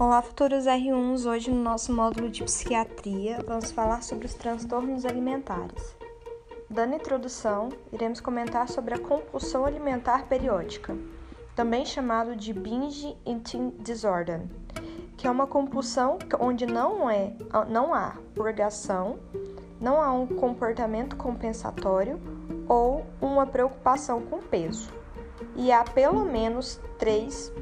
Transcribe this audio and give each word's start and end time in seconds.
Olá, 0.00 0.22
futuros 0.22 0.66
R1s! 0.66 1.28
Hoje, 1.28 1.50
no 1.50 1.60
nosso 1.60 1.92
módulo 1.92 2.30
de 2.30 2.44
psiquiatria, 2.44 3.42
vamos 3.44 3.72
falar 3.72 4.00
sobre 4.00 4.26
os 4.26 4.34
transtornos 4.34 5.04
alimentares. 5.04 5.96
Dando 6.70 6.94
introdução, 6.94 7.70
iremos 7.92 8.20
comentar 8.20 8.68
sobre 8.68 8.94
a 8.94 8.98
compulsão 9.00 9.64
alimentar 9.64 10.28
periódica, 10.28 10.96
também 11.56 11.84
chamado 11.84 12.36
de 12.36 12.52
binge 12.52 13.16
eating 13.26 13.70
disorder, 13.80 14.42
que 15.16 15.26
é 15.26 15.30
uma 15.32 15.48
compulsão 15.48 16.16
onde 16.38 16.64
não, 16.64 17.10
é, 17.10 17.32
não 17.68 17.92
há 17.92 18.18
purgação, 18.36 19.18
não 19.80 20.00
há 20.00 20.12
um 20.12 20.28
comportamento 20.28 21.16
compensatório 21.16 22.20
ou 22.68 23.04
uma 23.20 23.48
preocupação 23.48 24.22
com 24.22 24.38
peso, 24.38 24.92
e 25.56 25.72
há 25.72 25.82
pelo 25.82 26.24
menos 26.24 26.80
três 27.00 27.52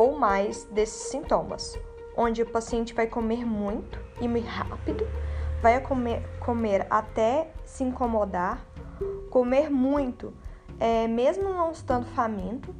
ou 0.00 0.18
mais 0.18 0.64
desses 0.64 1.10
sintomas, 1.10 1.78
onde 2.16 2.40
o 2.40 2.46
paciente 2.46 2.94
vai 2.94 3.06
comer 3.06 3.44
muito 3.44 4.00
e 4.18 4.26
muito 4.26 4.46
rápido, 4.46 5.06
vai 5.60 5.78
comer, 5.78 6.26
comer 6.38 6.86
até 6.88 7.52
se 7.66 7.84
incomodar, 7.84 8.64
comer 9.28 9.68
muito, 9.68 10.32
é, 10.78 11.06
mesmo 11.06 11.50
não 11.50 11.70
estando 11.70 12.06
faminto, 12.14 12.74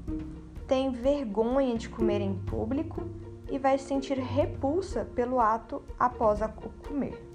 tem 0.66 0.90
vergonha 0.90 1.76
de 1.76 1.90
comer 1.90 2.22
em 2.22 2.34
público 2.34 3.02
e 3.50 3.58
vai 3.58 3.76
sentir 3.76 4.18
repulsa 4.18 5.04
pelo 5.14 5.40
ato 5.40 5.82
após 5.98 6.40
a 6.40 6.48
comer. 6.48 7.29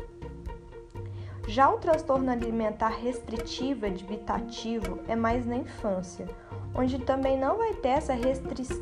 Já 1.48 1.70
o 1.70 1.78
transtorno 1.78 2.32
alimentar 2.32 2.90
restritivo 2.90 3.86
evitativo 3.86 5.00
é 5.08 5.16
mais 5.16 5.46
na 5.46 5.56
infância, 5.56 6.28
onde 6.74 6.98
também 7.00 7.38
não 7.38 7.58
vai 7.58 7.74
ter 7.74 7.90
essa, 7.90 8.14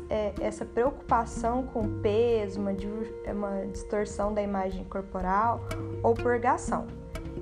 é, 0.08 0.32
essa 0.40 0.64
preocupação 0.64 1.64
com 1.66 2.00
peso, 2.00 2.60
uma, 2.60 2.72
uma 3.30 3.66
distorção 3.66 4.32
da 4.32 4.40
imagem 4.40 4.82
corporal 4.84 5.60
ou 6.02 6.14
purgação. 6.14 6.86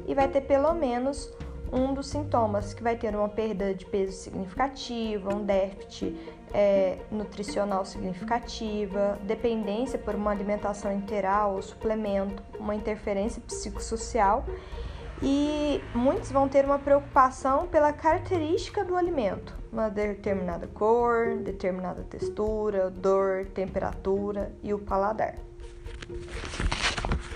E 0.08 0.14
vai 0.14 0.26
ter 0.26 0.40
pelo 0.40 0.74
menos 0.74 1.32
um 1.72 1.94
dos 1.94 2.08
sintomas, 2.08 2.74
que 2.74 2.82
vai 2.82 2.96
ter 2.96 3.14
uma 3.14 3.28
perda 3.28 3.72
de 3.72 3.86
peso 3.86 4.12
significativa, 4.12 5.32
um 5.32 5.44
déficit 5.44 6.14
é, 6.52 6.98
nutricional 7.10 7.84
significativa, 7.84 9.18
dependência 9.22 9.98
por 9.98 10.16
uma 10.16 10.32
alimentação 10.32 10.92
integral 10.92 11.54
ou 11.54 11.62
suplemento, 11.62 12.42
uma 12.58 12.74
interferência 12.74 13.40
psicossocial 13.40 14.44
e 15.22 15.80
muitos 15.94 16.32
vão 16.32 16.48
ter 16.48 16.64
uma 16.64 16.78
preocupação 16.78 17.68
pela 17.68 17.92
característica 17.92 18.84
do 18.84 18.96
alimento, 18.96 19.56
uma 19.72 19.88
determinada 19.88 20.66
cor, 20.66 21.36
determinada 21.36 22.02
textura, 22.02 22.90
dor, 22.90 23.46
temperatura 23.54 24.52
e 24.62 24.74
o 24.74 24.78
paladar. 24.78 25.36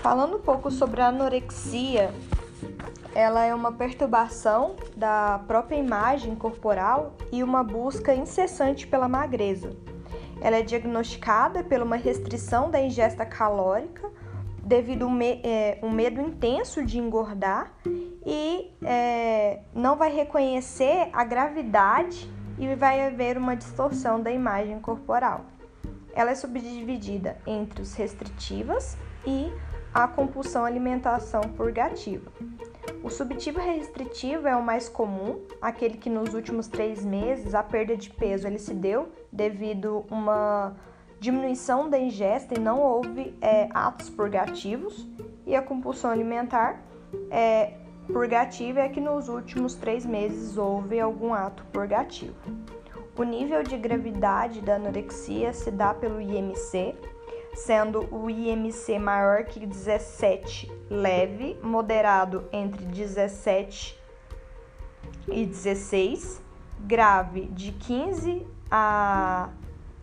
Falando 0.01 0.37
um 0.37 0.41
pouco 0.41 0.69
sobre 0.69 1.01
a 1.01 1.07
anorexia, 1.07 2.13
ela 3.15 3.43
é 3.43 3.55
uma 3.55 3.71
perturbação 3.71 4.75
da 4.95 5.39
própria 5.47 5.77
imagem 5.77 6.35
corporal 6.35 7.15
e 7.31 7.41
uma 7.41 7.63
busca 7.63 8.13
incessante 8.13 8.85
pela 8.85 9.07
magreza. 9.07 9.71
Ela 10.39 10.57
é 10.57 10.61
diagnosticada 10.61 11.63
por 11.63 11.81
uma 11.81 11.95
restrição 11.95 12.69
da 12.69 12.79
ingesta 12.79 13.25
calórica 13.25 14.11
devido 14.67 15.03
a 15.03 15.07
um, 15.07 15.11
me 15.11 15.41
é, 15.43 15.79
um 15.81 15.89
medo 15.89 16.19
intenso 16.19 16.85
de 16.85 16.99
engordar 16.99 17.71
e 18.25 18.73
é, 18.83 19.61
não 19.73 19.95
vai 19.95 20.13
reconhecer 20.13 21.09
a 21.13 21.23
gravidade 21.23 22.29
e 22.59 22.75
vai 22.75 23.07
haver 23.07 23.37
uma 23.37 23.55
distorção 23.55 24.21
da 24.21 24.29
imagem 24.29 24.79
corporal. 24.81 25.45
Ela 26.13 26.31
é 26.31 26.35
subdividida 26.35 27.37
entre 27.47 27.81
os 27.81 27.93
restritivas 27.93 28.97
e 29.25 29.49
a 29.93 30.05
compulsão 30.07 30.65
alimentação 30.65 31.41
purgativa. 31.41 32.29
O 33.03 33.09
subtivo 33.09 33.59
restritivo 33.59 34.47
é 34.47 34.55
o 34.55 34.61
mais 34.61 34.89
comum, 34.89 35.39
aquele 35.61 35.97
que 35.97 36.09
nos 36.09 36.33
últimos 36.33 36.67
três 36.67 37.05
meses 37.05 37.55
a 37.55 37.63
perda 37.63 37.95
de 37.95 38.09
peso 38.09 38.47
ele 38.47 38.59
se 38.59 38.73
deu 38.73 39.09
devido 39.31 40.05
a 40.09 40.13
uma 40.13 40.75
diminuição 41.19 41.89
da 41.89 41.97
ingesta 41.97 42.55
e 42.55 42.59
não 42.59 42.79
houve 42.79 43.35
é, 43.41 43.69
atos 43.73 44.09
purgativos, 44.09 45.07
e 45.45 45.55
a 45.55 45.61
compulsão 45.61 46.11
alimentar 46.11 46.81
é, 47.31 47.73
purgativa 48.07 48.81
é 48.81 48.89
que 48.89 48.99
nos 48.99 49.29
últimos 49.29 49.75
três 49.75 50.05
meses 50.05 50.57
houve 50.57 50.99
algum 50.99 51.33
ato 51.33 51.63
purgativo. 51.65 52.35
O 53.17 53.23
nível 53.23 53.63
de 53.63 53.77
gravidade 53.77 54.61
da 54.61 54.75
anorexia 54.75 55.51
se 55.51 55.71
dá 55.71 55.93
pelo 55.93 56.21
IMC, 56.21 56.95
sendo 57.55 58.07
o 58.13 58.29
IMC 58.29 58.99
maior 58.99 59.43
que 59.45 59.65
17 59.65 60.71
leve, 60.89 61.57
moderado 61.63 62.47
entre 62.51 62.85
17 62.85 63.99
e 65.27 65.45
16, 65.45 66.41
grave 66.81 67.47
de 67.47 67.71
15 67.71 68.45
a 68.69 69.49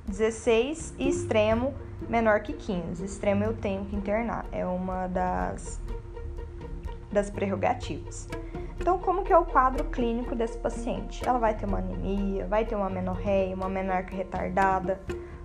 16 0.08 0.94
e 0.98 1.08
extremo 1.08 1.74
menor 2.08 2.40
que 2.40 2.52
15. 2.52 3.04
Extremo 3.04 3.44
eu 3.44 3.54
tenho 3.54 3.84
que 3.84 3.96
internar, 3.96 4.46
é 4.52 4.64
uma 4.66 5.06
das, 5.06 5.80
das 7.10 7.30
prerrogativas. 7.30 8.28
Então, 8.78 8.98
como 8.98 9.22
que 9.22 9.32
é 9.32 9.38
o 9.38 9.44
quadro 9.44 9.84
clínico 9.84 10.34
desse 10.34 10.58
paciente? 10.58 11.26
Ela 11.26 11.38
vai 11.38 11.56
ter 11.56 11.64
uma 11.64 11.78
anemia, 11.78 12.46
vai 12.46 12.66
ter 12.66 12.74
uma 12.74 12.90
menorreia, 12.90 13.54
uma 13.54 13.68
menarca 13.68 14.14
retardada, 14.14 15.00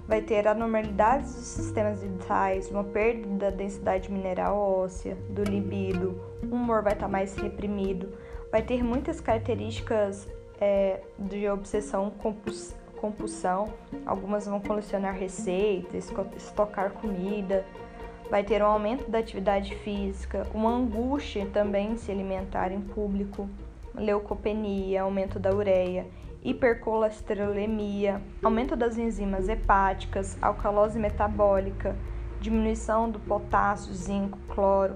vai 0.08 0.22
ter 0.22 0.48
anormalidades 0.48 1.36
dos 1.36 1.46
sistemas 1.46 2.02
vitais, 2.02 2.70
uma 2.70 2.84
perda 2.84 3.28
da 3.28 3.50
densidade 3.50 4.12
mineral 4.12 4.58
óssea, 4.58 5.16
do 5.30 5.44
libido, 5.44 6.20
o 6.44 6.56
humor 6.56 6.82
vai 6.82 6.94
estar 6.94 7.08
mais 7.08 7.36
reprimido, 7.36 8.12
vai 8.52 8.62
ter 8.62 8.84
muitas 8.84 9.22
características 9.22 10.28
é, 10.60 11.02
de 11.18 11.48
obsessão 11.48 12.10
compulsiva 12.10 12.79
compulsão, 13.00 13.74
algumas 14.06 14.46
vão 14.46 14.60
colecionar 14.60 15.16
receitas, 15.16 16.12
estocar 16.36 16.92
comida, 16.92 17.66
vai 18.30 18.44
ter 18.44 18.62
um 18.62 18.68
aumento 18.68 19.10
da 19.10 19.20
atividade 19.20 19.76
física, 19.78 20.46
uma 20.54 20.70
angústia 20.70 21.48
também 21.52 21.98
se 21.98 22.12
alimentar 22.12 22.72
em 22.72 22.82
público, 22.82 23.50
leucopenia, 23.96 25.02
aumento 25.02 25.40
da 25.40 25.54
ureia, 25.54 26.06
hipercolesterolemia, 26.44 28.22
aumento 28.44 28.76
das 28.76 28.98
enzimas 28.98 29.50
hepáticas, 29.50 30.38
alcalose 30.42 31.00
metabólica, 31.00 31.96
diminuição 32.40 33.10
do 33.10 33.20
potássio, 33.20 33.94
zinco, 33.94 34.38
cloro 34.48 34.96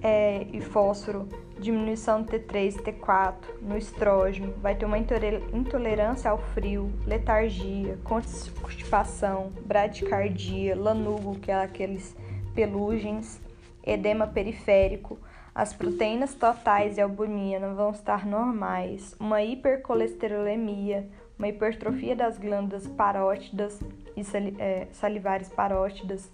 é, 0.00 0.46
e 0.52 0.60
fósforo, 0.60 1.28
diminuição 1.58 2.22
do 2.22 2.30
T3 2.30 2.76
e 2.76 2.82
T4 2.82 3.34
no 3.60 3.76
estrógeno, 3.76 4.52
vai 4.60 4.74
ter 4.74 4.84
uma 4.84 4.98
intolerância 4.98 6.30
ao 6.30 6.38
frio, 6.38 6.92
letargia, 7.06 7.98
constipação, 8.04 9.52
bradicardia, 9.64 10.76
lanugo, 10.76 11.38
que 11.38 11.50
é 11.50 11.54
aqueles 11.54 12.16
pelugens, 12.54 13.40
edema 13.84 14.26
periférico, 14.26 15.18
as 15.54 15.72
proteínas 15.72 16.34
totais 16.34 16.98
e 16.98 17.00
albumina 17.00 17.72
vão 17.74 17.90
estar 17.92 18.26
normais, 18.26 19.14
uma 19.20 19.40
hipercolesterolemia, 19.40 21.08
uma 21.38 21.46
hipertrofia 21.46 22.16
das 22.16 22.38
glândulas 22.38 22.88
parótidas 22.88 23.78
e 24.16 24.22
é, 24.58 24.88
salivares 24.90 25.48
parótidas, 25.48 26.28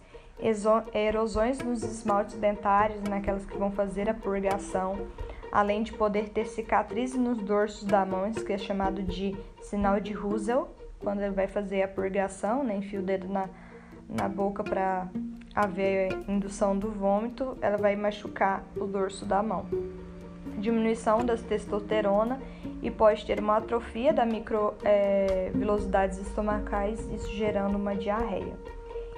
erosões 0.95 1.59
nos 1.59 1.83
esmaltes 1.83 2.37
dentários, 2.37 3.03
naquelas 3.03 3.45
que 3.45 3.57
vão 3.57 3.71
fazer 3.71 4.09
a 4.09 4.15
purgação, 4.15 5.07
além 5.53 5.83
de 5.83 5.93
poder 5.93 6.31
ter 6.31 6.47
cicatrizes 6.47 7.19
nos 7.19 7.39
dorsos 7.39 7.85
da 7.85 8.05
mão, 8.05 8.29
isso 8.29 8.45
que 8.45 8.53
é 8.53 8.59
chamado 8.59 9.03
de 9.03 9.37
sinal 9.63 10.01
de 10.01 10.13
Russell, 10.13 10.69
quando 11.01 11.21
ele 11.21 11.35
vai 11.35 11.47
fazer 11.47 11.83
a 11.83 11.89
purgação, 11.89 12.63
né, 12.63 12.77
enfia 12.77 13.01
o 13.01 13.03
dedo 13.03 13.29
na, 13.29 13.49
na 14.09 14.29
boca 14.29 14.63
para 14.63 15.09
haver 15.55 16.13
indução 16.29 16.79
do 16.79 16.91
vômito, 16.91 17.57
ela 17.61 17.77
vai 17.77 17.97
machucar 17.97 18.65
o 18.77 18.87
dorso 18.87 19.25
da 19.25 19.43
mão. 19.43 19.67
Diminuição 20.59 21.25
das 21.25 21.43
testosterona 21.43 22.41
e 22.83 22.91
pode 22.91 23.25
ter 23.25 23.41
uma 23.41 23.57
atrofia 23.57 24.13
da 24.13 24.27
microvelocidades 24.27 26.19
é, 26.19 26.23
estomacais, 26.23 27.01
isso 27.13 27.33
gerando 27.33 27.77
uma 27.77 27.95
diarreia. 27.97 28.55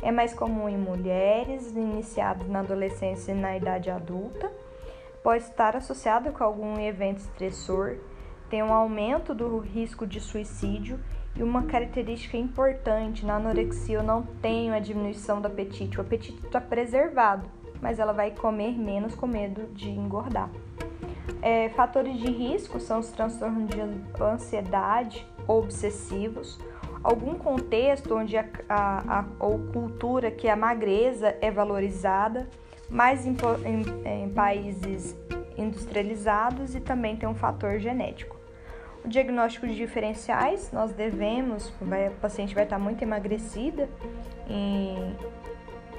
É 0.02 0.10
mais 0.10 0.34
comum 0.34 0.68
em 0.68 0.76
mulheres, 0.76 1.70
iniciadas 1.70 2.48
na 2.48 2.58
adolescência 2.58 3.30
e 3.30 3.34
na 3.34 3.56
idade 3.56 3.88
adulta. 3.88 4.50
Pode 5.22 5.44
estar 5.44 5.76
associado 5.76 6.32
com 6.32 6.42
algum 6.42 6.78
evento 6.80 7.18
estressor, 7.18 7.98
tem 8.50 8.62
um 8.62 8.72
aumento 8.72 9.32
do 9.34 9.58
risco 9.58 10.04
de 10.04 10.20
suicídio 10.20 10.98
e 11.36 11.42
uma 11.42 11.62
característica 11.62 12.36
importante 12.36 13.24
na 13.24 13.36
anorexia 13.36 13.96
eu 13.96 14.02
não 14.02 14.22
tenho 14.42 14.74
a 14.74 14.78
diminuição 14.78 15.40
do 15.40 15.46
apetite. 15.46 15.96
O 15.96 16.00
apetite 16.00 16.44
está 16.44 16.60
preservado, 16.60 17.48
mas 17.80 17.98
ela 17.98 18.12
vai 18.12 18.32
comer 18.32 18.76
menos 18.76 19.14
com 19.14 19.26
medo 19.26 19.72
de 19.72 19.88
engordar. 19.88 20.50
É, 21.40 21.68
fatores 21.70 22.18
de 22.18 22.30
risco 22.30 22.78
são 22.80 22.98
os 22.98 23.10
transtornos 23.10 23.70
de 23.70 23.80
ansiedade 24.20 25.26
obsessivos, 25.46 26.58
algum 27.02 27.34
contexto 27.34 28.14
onde 28.14 28.36
a, 28.36 28.44
a, 28.68 29.18
a 29.20 29.24
ou 29.38 29.58
cultura 29.72 30.30
que 30.30 30.48
a 30.48 30.56
magreza 30.56 31.36
é 31.40 31.50
valorizada, 31.50 32.48
mais 32.88 33.26
em, 33.26 33.36
em, 33.64 34.22
em 34.24 34.28
países 34.30 35.16
industrializados 35.56 36.74
e 36.74 36.80
também 36.80 37.16
tem 37.16 37.28
um 37.28 37.34
fator 37.34 37.78
genético. 37.78 38.36
O 39.04 39.08
diagnóstico 39.08 39.66
de 39.66 39.74
diferenciais, 39.74 40.70
nós 40.72 40.92
devemos, 40.92 41.72
vai, 41.80 42.06
a 42.06 42.10
paciente 42.10 42.54
vai 42.54 42.64
estar 42.64 42.78
muito 42.78 43.02
emagrecida, 43.02 43.88
em, 44.48 45.16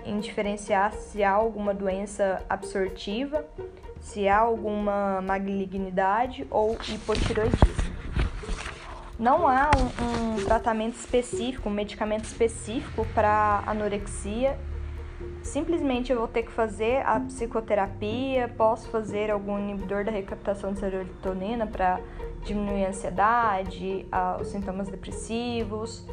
em 0.06 0.20
diferenciar 0.20 0.94
se 0.94 1.22
há 1.24 1.32
alguma 1.32 1.74
doença 1.74 2.42
absortiva, 2.50 3.46
se 4.00 4.28
há 4.28 4.38
alguma 4.38 5.22
malignidade 5.22 6.48
ou 6.50 6.78
hipotiroidismo. 6.88 7.83
Não 9.24 9.48
há 9.48 9.72
um, 9.78 10.34
um 10.34 10.44
tratamento 10.44 10.96
específico, 10.96 11.70
um 11.70 11.72
medicamento 11.72 12.26
específico 12.26 13.08
para 13.16 13.64
anorexia 13.66 14.60
simplesmente 15.42 16.12
eu 16.12 16.18
vou 16.18 16.28
ter 16.28 16.44
que 16.44 16.52
fazer 16.52 17.06
a 17.06 17.20
psicoterapia, 17.22 18.54
posso 18.58 18.90
fazer 18.90 19.32
algum 19.32 19.58
inibidor 19.58 20.04
da 20.04 20.12
recaptação 20.12 20.74
de 20.74 20.80
serotonina 20.80 21.66
para 21.66 22.02
diminuir 22.44 22.86
a 22.86 22.90
ansiedade, 22.90 24.06
os 24.42 24.48
sintomas 24.48 24.90
depressivos. 24.90 26.06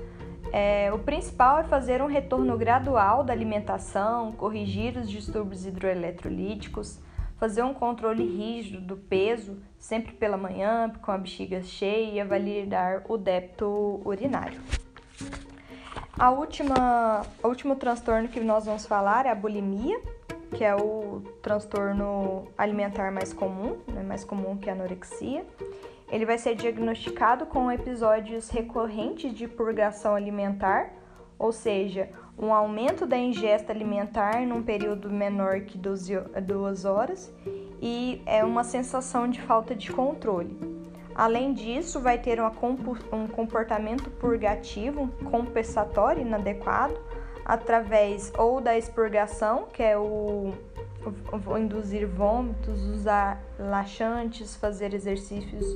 É, 0.53 0.93
o 0.93 0.99
principal 1.01 1.59
é 1.59 1.65
fazer 1.65 2.03
um 2.03 2.07
retorno 2.07 2.57
gradual 2.57 3.25
da 3.25 3.33
alimentação, 3.33 4.31
corrigir 4.33 4.97
os 4.97 5.11
distúrbios 5.11 5.67
hidroeletrolíticos, 5.67 7.01
fazer 7.41 7.63
um 7.63 7.73
controle 7.73 8.23
rígido 8.23 8.83
do 8.83 8.99
peso, 8.99 9.57
sempre 9.79 10.13
pela 10.13 10.37
manhã, 10.37 10.93
com 11.01 11.11
a 11.11 11.17
bexiga 11.17 11.63
cheia 11.63 12.13
e 12.13 12.21
avaliar 12.21 13.03
o 13.09 13.17
débito 13.17 14.03
urinário. 14.05 14.61
A 16.19 16.31
última, 16.31 17.23
o 17.43 17.49
último 17.49 17.77
transtorno 17.77 18.29
que 18.29 18.41
nós 18.41 18.67
vamos 18.67 18.85
falar 18.85 19.25
é 19.25 19.31
a 19.31 19.35
bulimia, 19.35 19.99
que 20.55 20.63
é 20.63 20.77
o 20.77 21.23
transtorno 21.41 22.47
alimentar 22.59 23.11
mais 23.11 23.33
comum, 23.33 23.79
né, 23.89 24.03
mais 24.03 24.23
comum 24.23 24.59
que 24.59 24.69
a 24.69 24.75
anorexia. 24.75 25.47
Ele 26.11 26.27
vai 26.27 26.37
ser 26.37 26.55
diagnosticado 26.55 27.47
com 27.47 27.73
episódios 27.73 28.51
recorrentes 28.51 29.33
de 29.33 29.49
purgação 29.49 30.15
alimentar, 30.15 30.93
ou 31.39 31.53
seja, 31.53 32.11
um 32.41 32.55
aumento 32.55 33.07
da 33.07 33.19
ingesta 33.19 33.73
alimentar 33.73 34.47
num 34.47 34.63
período 34.63 35.11
menor 35.11 35.61
que 35.61 35.77
duas 35.77 36.85
horas 36.87 37.31
e 37.83 38.23
é 38.25 38.43
uma 38.43 38.65
sensação 38.65 39.29
de 39.29 39.41
falta 39.43 39.75
de 39.75 39.93
controle. 39.93 40.59
Além 41.15 41.53
disso, 41.53 42.01
vai 42.01 42.19
ter 42.19 42.41
um 42.41 43.29
comportamento 43.29 44.11
purgativo, 44.13 45.09
compensatório 45.31 46.23
inadequado, 46.23 46.99
através 47.45 48.33
ou 48.39 48.61
da 48.61 48.79
expurgação, 48.79 49.67
que 49.71 49.83
é 49.83 49.99
o, 49.99 50.55
o 51.47 51.59
induzir 51.59 52.07
vômitos, 52.07 52.81
usar 52.87 53.43
laxantes, 53.59 54.57
fazer 54.57 54.95
exercícios 54.95 55.67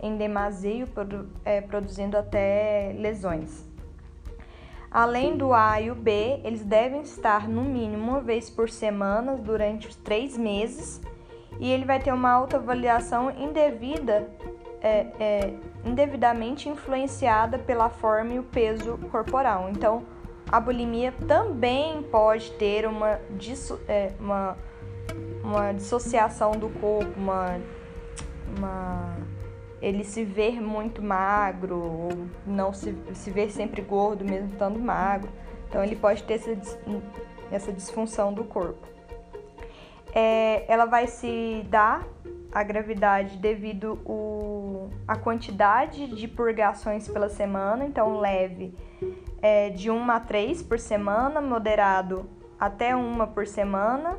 em 0.00 0.16
demasia, 0.16 0.86
é, 1.44 1.60
produzindo 1.60 2.16
até 2.16 2.94
lesões. 2.96 3.71
Além 4.92 5.36
do 5.36 5.54
A 5.54 5.80
e 5.80 5.90
o 5.90 5.94
B, 5.94 6.40
eles 6.44 6.64
devem 6.64 7.00
estar 7.00 7.48
no 7.48 7.62
mínimo 7.62 8.10
uma 8.10 8.20
vez 8.20 8.50
por 8.50 8.68
semana 8.68 9.36
durante 9.36 9.88
os 9.88 9.96
três 9.96 10.36
meses 10.36 11.00
e 11.58 11.70
ele 11.70 11.84
vai 11.84 11.98
ter 11.98 12.12
uma 12.12 12.30
autoavaliação 12.30 13.30
indevida 13.30 14.28
é, 14.82 15.06
é, 15.18 15.54
indevidamente 15.84 16.68
influenciada 16.68 17.58
pela 17.58 17.88
forma 17.88 18.34
e 18.34 18.38
o 18.38 18.42
peso 18.42 18.98
corporal. 19.10 19.70
Então, 19.70 20.02
a 20.50 20.60
bulimia 20.60 21.12
também 21.26 22.02
pode 22.02 22.50
ter 22.52 22.86
uma, 22.86 23.18
disso, 23.30 23.80
é, 23.88 24.12
uma, 24.18 24.56
uma 25.42 25.72
dissociação 25.72 26.50
do 26.52 26.68
corpo, 26.68 27.12
uma, 27.16 27.58
uma, 28.56 29.16
ele 29.82 30.04
se 30.04 30.24
ver 30.24 30.62
muito 30.62 31.02
magro, 31.02 31.76
ou 31.76 32.08
não 32.46 32.72
se, 32.72 32.96
se 33.14 33.30
ver 33.30 33.50
sempre 33.50 33.82
gordo, 33.82 34.24
mesmo 34.24 34.48
estando 34.48 34.78
magro. 34.78 35.28
Então, 35.68 35.82
ele 35.82 35.96
pode 35.96 36.22
ter 36.22 36.34
essa, 36.34 36.56
essa 37.50 37.72
disfunção 37.72 38.32
do 38.32 38.44
corpo. 38.44 38.86
É, 40.14 40.64
ela 40.72 40.84
vai 40.84 41.08
se 41.08 41.66
dar 41.68 42.06
a 42.52 42.62
gravidade 42.62 43.38
devido 43.38 43.98
o, 44.04 44.90
a 45.08 45.16
quantidade 45.16 46.06
de 46.06 46.28
purgações 46.28 47.08
pela 47.08 47.28
semana, 47.28 47.84
então 47.84 48.20
leve 48.20 48.74
é 49.40 49.70
de 49.70 49.90
1 49.90 50.10
a 50.10 50.20
3 50.20 50.62
por 50.62 50.78
semana, 50.78 51.40
moderado 51.40 52.28
até 52.60 52.94
uma 52.94 53.26
por 53.26 53.46
semana, 53.46 54.18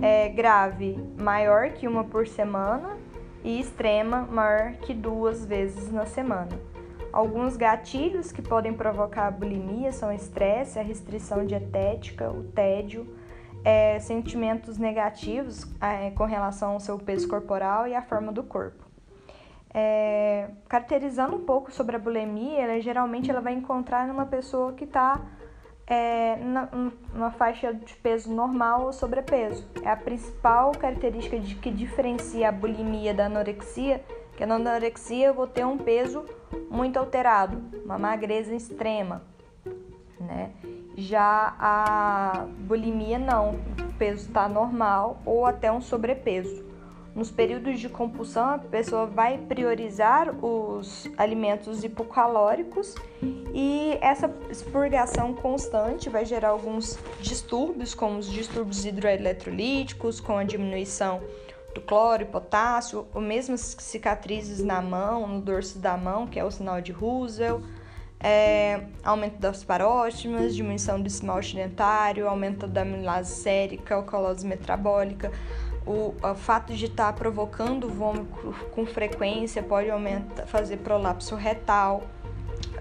é, 0.00 0.28
grave 0.30 0.98
maior 1.20 1.70
que 1.70 1.86
uma 1.86 2.04
por 2.04 2.26
semana 2.26 2.96
e 3.44 3.60
extrema 3.60 4.22
maior 4.22 4.72
que 4.74 4.92
duas 4.92 5.44
vezes 5.44 5.92
na 5.92 6.06
semana. 6.06 6.58
Alguns 7.12 7.56
gatilhos 7.56 8.30
que 8.30 8.42
podem 8.42 8.72
provocar 8.72 9.30
bulimia 9.30 9.92
são 9.92 10.12
estresse, 10.12 10.78
a 10.78 10.82
restrição 10.82 11.46
dietética, 11.46 12.30
o 12.30 12.44
tédio, 12.44 13.06
é, 13.64 13.98
sentimentos 13.98 14.78
negativos 14.78 15.66
é, 15.80 16.10
com 16.10 16.24
relação 16.24 16.72
ao 16.72 16.80
seu 16.80 16.98
peso 16.98 17.26
corporal 17.28 17.86
e 17.86 17.94
à 17.94 18.02
forma 18.02 18.30
do 18.30 18.42
corpo. 18.42 18.86
É, 19.72 20.50
caracterizando 20.68 21.36
um 21.36 21.44
pouco 21.44 21.70
sobre 21.72 21.96
a 21.96 21.98
bulimia, 21.98 22.60
ela, 22.60 22.80
geralmente 22.80 23.30
ela 23.30 23.40
vai 23.40 23.52
encontrar 23.52 24.06
numa 24.06 24.26
pessoa 24.26 24.72
que 24.72 24.84
está 24.84 25.20
é, 25.88 26.36
numa 27.14 27.30
faixa 27.30 27.72
de 27.72 27.94
peso 27.94 28.30
normal 28.30 28.84
ou 28.84 28.92
sobrepeso. 28.92 29.66
É 29.82 29.90
a 29.90 29.96
principal 29.96 30.72
característica 30.72 31.38
de 31.38 31.54
que 31.54 31.70
diferencia 31.70 32.50
a 32.50 32.52
bulimia 32.52 33.14
da 33.14 33.26
anorexia, 33.26 34.04
que 34.36 34.44
na 34.44 34.56
anorexia 34.56 35.28
eu 35.28 35.34
vou 35.34 35.46
ter 35.46 35.64
um 35.64 35.78
peso 35.78 36.24
muito 36.70 36.98
alterado, 36.98 37.62
uma 37.84 37.98
magreza 37.98 38.54
extrema, 38.54 39.22
né? 40.20 40.50
Já 40.94 41.54
a 41.58 42.46
bulimia 42.58 43.18
não, 43.18 43.54
o 43.54 43.92
peso 43.98 44.26
está 44.26 44.48
normal 44.48 45.22
ou 45.24 45.46
até 45.46 45.72
um 45.72 45.80
sobrepeso. 45.80 46.67
Nos 47.18 47.32
períodos 47.32 47.80
de 47.80 47.88
compulsão, 47.88 48.50
a 48.50 48.58
pessoa 48.58 49.04
vai 49.04 49.38
priorizar 49.38 50.32
os 50.40 51.10
alimentos 51.16 51.82
hipocalóricos 51.82 52.94
e 53.52 53.98
essa 54.00 54.32
expurgação 54.48 55.34
constante 55.34 56.08
vai 56.08 56.24
gerar 56.24 56.50
alguns 56.50 56.96
distúrbios, 57.20 57.92
como 57.92 58.18
os 58.18 58.30
distúrbios 58.30 58.84
hidroeletrolíticos, 58.84 60.20
com 60.20 60.38
a 60.38 60.44
diminuição 60.44 61.20
do 61.74 61.80
cloro 61.80 62.22
e 62.22 62.26
potássio, 62.26 63.04
ou 63.12 63.20
mesmo 63.20 63.58
cicatrizes 63.58 64.62
na 64.62 64.80
mão, 64.80 65.26
no 65.26 65.40
dorso 65.40 65.80
da 65.80 65.96
mão, 65.96 66.24
que 66.24 66.38
é 66.38 66.44
o 66.44 66.52
sinal 66.52 66.80
de 66.80 66.92
Russell 66.92 67.60
é, 68.20 68.82
aumento 69.04 69.38
das 69.38 69.62
parótimas, 69.62 70.54
diminuição 70.54 71.00
do 71.00 71.06
esmalte 71.06 71.54
dentário, 71.54 72.28
aumento 72.28 72.66
da 72.66 72.82
amilase 72.82 73.40
sérica, 73.40 73.94
alcalose 73.94 74.46
metabólica. 74.46 75.30
O, 75.88 76.14
o, 76.22 76.34
fato 76.34 76.74
de 76.74 76.84
estar 76.84 77.06
tá 77.06 77.12
provocando 77.14 77.88
vômito 77.88 78.54
com 78.74 78.84
frequência 78.84 79.62
pode 79.62 79.90
aumentar, 79.90 80.46
fazer 80.46 80.76
prolapso 80.78 81.34
retal, 81.34 82.02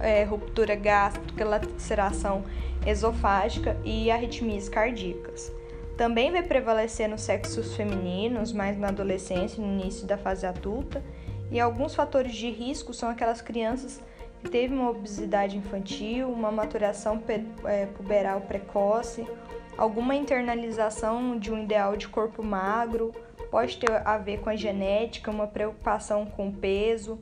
é, 0.01 0.25
ruptura 0.25 0.75
gástrica, 0.75 1.45
laceração 1.45 2.43
esofágica 2.85 3.77
e 3.85 4.11
arritmias 4.11 4.67
cardíacas. 4.67 5.51
Também 5.95 6.31
vai 6.31 6.43
prevalecer 6.43 7.07
nos 7.07 7.21
sexos 7.21 7.75
femininos, 7.75 8.51
mais 8.51 8.77
na 8.77 8.89
adolescência 8.89 9.63
no 9.63 9.71
início 9.71 10.05
da 10.05 10.17
fase 10.17 10.45
adulta. 10.45 11.01
E 11.49 11.61
alguns 11.61 11.95
fatores 11.95 12.35
de 12.35 12.49
risco 12.51 12.93
são 12.93 13.09
aquelas 13.09 13.41
crianças 13.41 14.01
teve 14.47 14.73
uma 14.73 14.89
obesidade 14.89 15.57
infantil, 15.57 16.29
uma 16.31 16.51
maturação 16.51 17.21
é, 17.65 17.85
puberal 17.85 18.41
precoce, 18.41 19.27
alguma 19.77 20.15
internalização 20.15 21.37
de 21.37 21.51
um 21.51 21.63
ideal 21.63 21.95
de 21.95 22.07
corpo 22.07 22.43
magro, 22.43 23.13
pode 23.51 23.77
ter 23.77 23.91
a 24.05 24.17
ver 24.17 24.39
com 24.39 24.49
a 24.49 24.55
genética, 24.55 25.31
uma 25.31 25.47
preocupação 25.47 26.25
com 26.25 26.51
peso, 26.51 27.19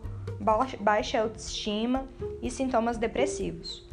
baixa 0.79 1.21
autoestima 1.21 2.05
e 2.41 2.50
sintomas 2.50 2.97
depressivos. 2.97 3.85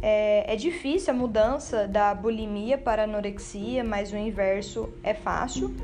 É, 0.00 0.52
é, 0.52 0.56
difícil 0.56 1.12
a 1.12 1.16
mudança 1.16 1.88
da 1.88 2.14
bulimia 2.14 2.78
para 2.78 3.04
anorexia, 3.04 3.82
mas 3.82 4.12
o 4.12 4.16
inverso 4.16 4.92
é 5.02 5.14
fácil. 5.14 5.74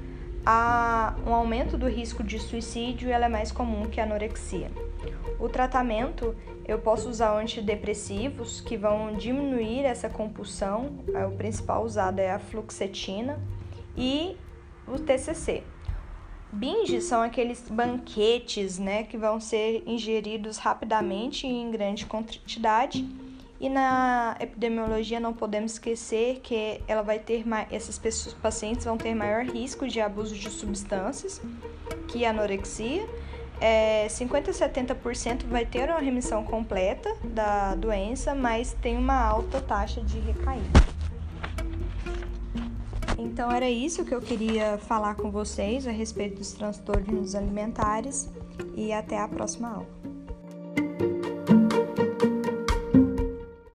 Há 0.46 1.16
um 1.26 1.34
aumento 1.34 1.76
do 1.76 1.88
risco 1.88 2.22
de 2.22 2.38
suicídio 2.38 3.10
ela 3.10 3.26
é 3.26 3.28
mais 3.28 3.50
comum 3.50 3.86
que 3.86 4.00
a 4.00 4.04
anorexia. 4.04 4.70
O 5.38 5.48
tratamento 5.48 6.36
eu 6.70 6.78
posso 6.78 7.08
usar 7.08 7.36
antidepressivos 7.36 8.60
que 8.60 8.76
vão 8.76 9.12
diminuir 9.16 9.84
essa 9.84 10.08
compulsão. 10.08 11.00
É, 11.12 11.26
o 11.26 11.32
principal 11.32 11.82
usado 11.84 12.20
é 12.20 12.30
a 12.30 12.38
fluoxetina 12.38 13.40
e 13.96 14.36
o 14.86 14.96
TCC. 14.96 15.64
Binge 16.52 17.00
são 17.00 17.22
aqueles 17.22 17.68
banquetes, 17.68 18.78
né, 18.78 19.02
que 19.02 19.18
vão 19.18 19.40
ser 19.40 19.82
ingeridos 19.84 20.58
rapidamente 20.58 21.44
e 21.46 21.50
em 21.50 21.70
grande 21.70 22.06
quantidade 22.06 23.06
E 23.60 23.68
na 23.68 24.36
epidemiologia 24.40 25.20
não 25.20 25.32
podemos 25.32 25.72
esquecer 25.72 26.40
que 26.40 26.80
ela 26.86 27.02
vai 27.02 27.18
ter 27.18 27.44
essas 27.70 27.98
pessoas, 27.98 28.32
pacientes 28.34 28.84
vão 28.84 28.96
ter 28.96 29.14
maior 29.14 29.44
risco 29.44 29.88
de 29.88 30.00
abuso 30.00 30.34
de 30.36 30.48
substâncias 30.48 31.42
que 32.08 32.24
anorexia. 32.24 33.06
É, 33.60 34.08
50 34.08 34.50
a 34.50 34.54
70% 34.54 35.46
vai 35.46 35.66
ter 35.66 35.90
uma 35.90 35.98
remissão 35.98 36.42
completa 36.44 37.14
da 37.22 37.74
doença, 37.74 38.34
mas 38.34 38.74
tem 38.80 38.96
uma 38.96 39.22
alta 39.22 39.60
taxa 39.60 40.00
de 40.00 40.18
recaída. 40.18 40.80
Então 43.18 43.52
era 43.52 43.68
isso 43.68 44.02
que 44.04 44.14
eu 44.14 44.20
queria 44.20 44.78
falar 44.78 45.14
com 45.14 45.30
vocês 45.30 45.86
a 45.86 45.90
respeito 45.90 46.38
dos 46.38 46.52
transtornos 46.52 47.34
alimentares 47.34 48.30
e 48.74 48.92
até 48.92 49.18
a 49.18 49.28
próxima 49.28 49.68
aula. 49.68 49.99